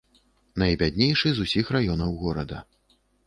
[0.63, 2.65] Найбяднейшы з усіх раёнаў горада.